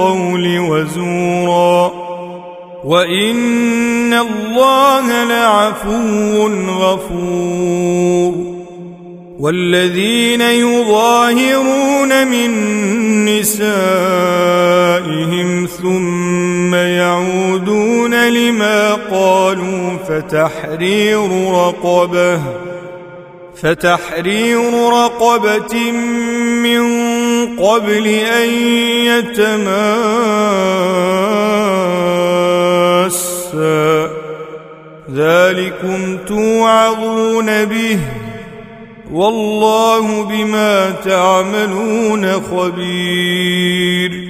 القول 0.00 0.58
وزورا. 0.58 1.92
وإن 2.84 4.14
الله 4.14 5.24
لعفو 5.24 6.48
غفور. 6.68 8.50
والذين 9.40 10.40
يظاهرون 10.40 12.28
من 12.28 12.50
نسائهم 13.24 13.68
ثم 15.82 16.74
يعودون 16.74 18.28
لما 18.28 18.94
قالوا 18.94 19.96
فتحرير 20.08 21.52
رقبة. 21.52 22.40
فتحرير 23.62 24.60
رقبة 24.88 25.90
من 26.62 27.09
قبل 27.60 28.06
أن 28.06 28.48
يتماسا 29.06 29.60
ذلكم 35.14 36.18
توعظون 36.26 37.64
به. 37.64 37.98
والله 39.12 40.24
بما 40.24 40.90
تعملون 40.90 42.32
خبير. 42.32 44.29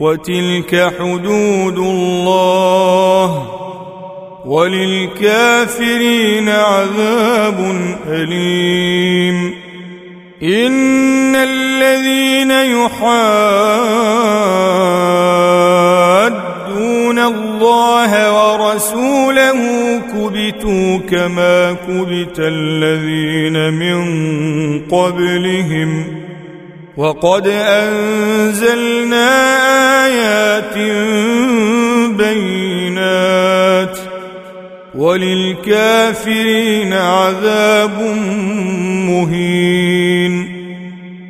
وتلك 0.00 0.92
حدود 0.98 1.78
الله 1.78 3.48
وللكافرين 4.46 6.48
عذاب 6.48 7.58
أليم. 8.08 9.54
إن 10.42 11.36
الذين 11.36 12.50
يحادون 12.50 12.98
الله 17.18 18.32
ورسوله 18.32 19.60
كبتوا 19.98 20.98
كما 20.98 21.72
كبت 21.72 22.38
الذين 22.38 23.74
من 23.74 23.98
قبلهم 24.88 26.04
وقد 26.98 27.46
أنزلنا 27.48 29.28
آيات 30.06 30.74
بينات 32.18 33.98
وللكافرين 34.94 36.92
عذاب 36.92 38.00
مهين 39.08 40.58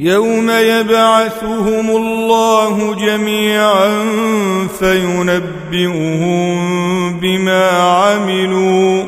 يوم 0.00 0.50
يبعثهم 0.50 1.90
الله 1.90 2.94
جميعا 3.06 3.88
فينبئهم 4.78 6.52
بما 7.20 7.68
عملوا 7.70 9.04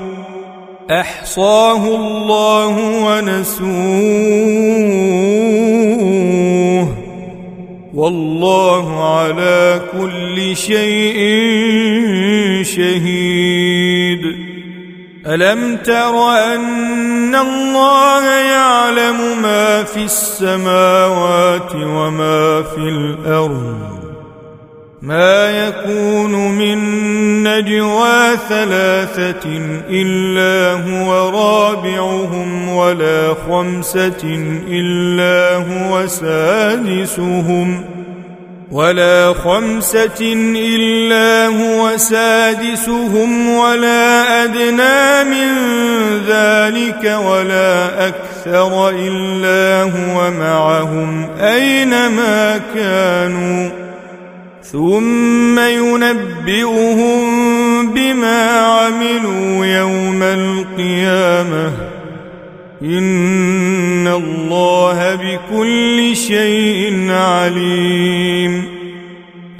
أحصاه 0.90 1.86
الله 1.86 2.76
ونسوه 3.04 4.63
والله 8.44 9.18
على 9.18 9.80
كل 9.98 10.56
شيء 10.56 11.18
شهيد. 12.64 14.20
ألم 15.26 15.76
تر 15.76 16.14
أن 16.54 17.34
الله 17.34 18.24
يعلم 18.24 19.42
ما 19.42 19.84
في 19.84 20.04
السماوات 20.04 21.74
وما 21.74 22.62
في 22.62 22.78
الأرض؟ 22.78 24.04
ما 25.02 25.66
يكون 25.66 26.32
من 26.58 26.78
نجوى 27.42 28.36
ثلاثة 28.48 29.48
إلا 29.90 30.72
هو 30.72 31.28
رابعهم 31.28 32.68
ولا 32.68 33.34
خمسة 33.48 34.24
إلا 34.68 35.56
هو 35.56 36.06
سادسهم. 36.06 37.84
ولا 38.70 39.34
خمسة 39.44 40.32
إلا 40.56 41.46
هو 41.46 41.96
سادسهم 41.96 43.48
ولا 43.48 44.44
أدنى 44.44 45.24
من 45.24 45.48
ذلك 46.28 47.18
ولا 47.24 48.08
أكثر 48.08 48.88
إلا 48.90 49.82
هو 49.82 50.30
معهم 50.30 51.28
أينما 51.40 52.60
كانوا. 52.74 53.70
ثم 54.72 55.58
ينبئهم 55.58 57.24
بما 57.92 58.60
عملوا 58.60 59.66
يوم 59.66 60.22
القيامة. 60.22 61.93
ان 62.84 64.06
الله 64.06 65.14
بكل 65.14 66.16
شيء 66.16 67.10
عليم 67.10 68.64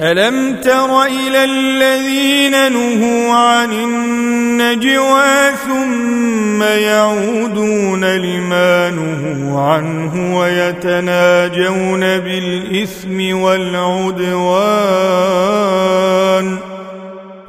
الم 0.00 0.56
تر 0.56 1.02
إلى 1.02 1.44
الذين 1.44 2.72
نهوا 2.72 3.34
عن 3.34 3.72
النجوى 3.72 5.52
ثم 5.66 6.62
يعودون 6.62 8.04
لما 8.04 8.90
نهوا 8.90 9.60
عنه 9.60 10.38
ويتناجون 10.38 12.00
بالاثم 12.00 13.36
والعدوان 13.36 14.54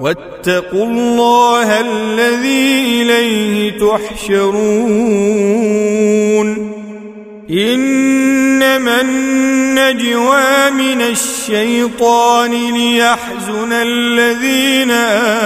واتقوا 0.00 0.86
الله 0.86 1.80
الذي 1.80 3.02
إليه 3.02 3.78
تحشرون. 3.78 4.94
إنما 7.50 9.00
النجوى 9.00 10.70
من 10.70 11.00
الشيطان 11.02 12.50
ليحزن 12.50 13.72
الذين 13.72 14.90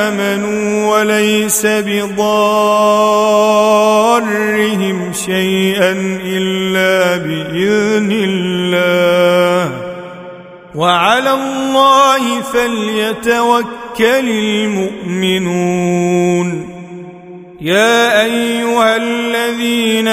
آمنوا 0.04 0.96
وليس 0.96 1.66
بضارهم 1.66 2.18
شيئا 5.26 5.92
إلا 6.24 7.16
بإذن 7.16 8.12
الله. 8.12 9.47
وعلى 10.78 11.34
الله 11.34 12.40
فليتوكل 12.40 14.28
المؤمنون. 15.18 16.48
يا 17.60 18.22
أيها 18.24 18.96
الذين 18.96 20.08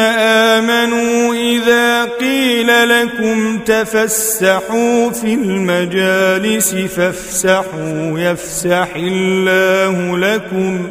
آمنوا 0.55 1.33
إذا 1.33 2.03
قيل 2.05 2.89
لكم 2.89 3.59
تفسحوا 3.59 5.09
في 5.09 5.33
المجالس 5.33 6.75
فافسحوا 6.75 8.19
يفسح 8.19 8.87
الله 8.95 10.17
لكم. 10.17 10.87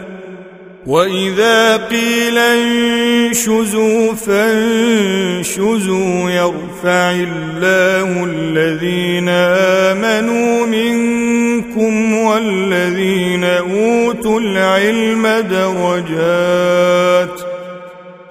واذا 0.86 1.76
قيل 1.76 2.38
انشزوا 2.38 4.14
فانشزوا 4.14 6.30
يرفع 6.30 7.10
الله 7.10 8.24
الذين 8.24 9.28
امنوا 9.28 10.66
منكم 10.66 12.14
والذين 12.14 13.44
اوتوا 13.44 14.40
العلم 14.40 15.26
درجات 15.50 17.40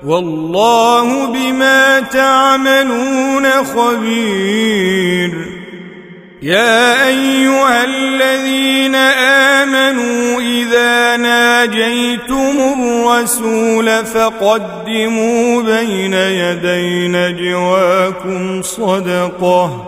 والله 0.06 1.26
بما 1.26 2.00
تعملون 2.00 3.52
خبير 3.52 5.53
يا 6.44 7.08
أيها 7.08 7.84
الذين 7.84 8.96
آمنوا 9.66 10.42
إذا 10.42 11.18
ناجيتم 11.18 12.76
الرسول 12.80 14.06
فقدموا 14.06 15.62
بين 15.62 16.14
يدي 16.14 17.08
نجواكم 17.08 18.62
صدقة. 18.62 19.86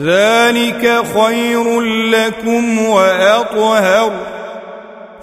ذلك 0.00 1.02
خير 1.18 1.80
لكم 1.80 2.78
وأطهر. 2.78 4.12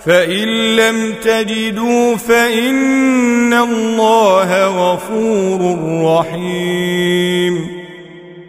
فإن 0.06 0.76
لم 0.76 1.14
تجدوا 1.24 2.16
فإن 2.16 3.54
الله 3.54 4.68
غفور 4.68 5.78
رحيم. 6.04 7.75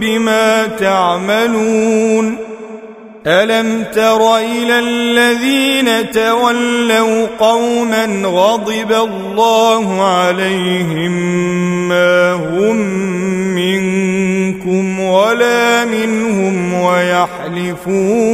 بما 0.00 0.66
تعملون 0.66 2.36
ألم 3.26 3.84
تر 3.94 4.36
إلى 4.36 4.78
الذين 4.78 6.10
تولوا 6.10 7.26
قوما 7.38 8.04
غضب 8.24 8.92
الله 8.92 10.02
عليهم 10.02 11.12
ما 11.88 12.32
هم 12.32 12.76
منكم 13.54 15.00
ولا 15.00 15.84
منهم 15.84 16.74
ويحلفون 16.74 18.28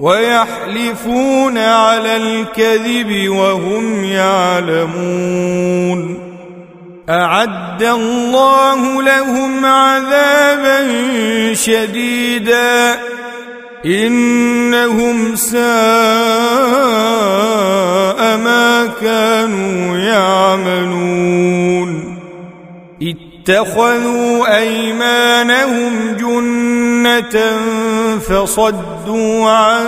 ويحلفون 0.00 1.58
على 1.58 2.16
الكذب 2.16 3.28
وهم 3.28 4.04
يعلمون 4.04 5.48
أعد 7.08 7.82
الله 7.82 9.02
لهم 9.02 9.57
شديدا 11.64 12.98
إنهم 13.86 15.36
ساء 15.36 15.58
ما 18.36 18.88
كانوا 19.00 19.96
يعملون 19.98 21.38
اتخذوا 23.02 24.58
أيمانهم 24.58 26.16
جنة 26.20 27.56
فصدوا 28.18 29.50
عن 29.50 29.86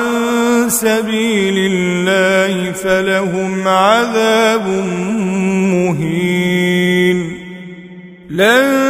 سبيل 0.68 1.54
الله 1.72 2.72
فلهم 2.72 3.68
عذاب 3.68 4.66
مهين 5.74 7.40
لن 8.30 8.89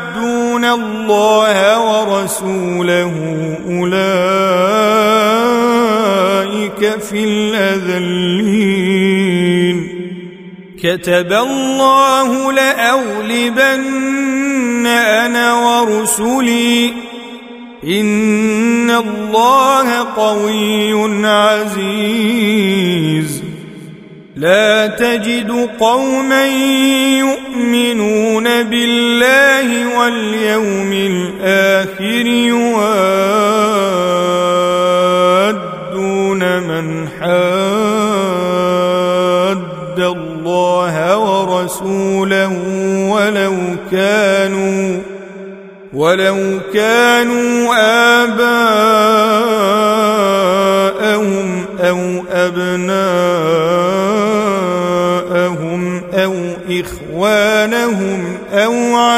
يحادون 0.61 0.65
الله 0.65 1.79
ورسوله 1.79 3.13
اولئك 3.67 4.01
في 6.99 7.23
الأذلين 7.23 8.31
كتب 10.83 11.33
الله 11.33 12.51
لأغلبن 12.51 13.91
أنا 14.87 15.53
ورسلي 15.53 16.93
إن 17.83 18.91
الله 18.91 19.99
قوي 20.15 21.27
عزيز 21.27 22.71
لا 24.35 24.87
تجد 24.87 25.69
قوما 25.79 26.47
يؤمنون 27.17 27.40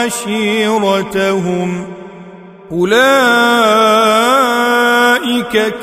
عشيرتهم 0.03 1.86
أولئك 2.72 3.03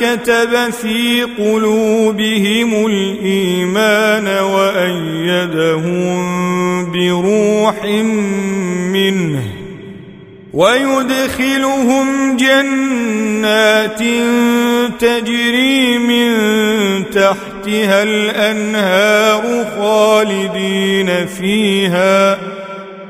كتب 0.00 0.70
في 0.82 1.22
قلوبهم 1.38 2.86
الإيمان 2.86 4.26
وأيدهم 4.44 6.20
بروح 6.92 7.84
منه. 8.92 9.42
ويدخلهم 10.52 12.36
جنات 12.36 14.02
تجري 15.00 15.98
من 15.98 16.30
تحتها 17.10 18.02
الأنهار 18.02 19.66
خالدين 19.78 21.26
فيها. 21.26 22.39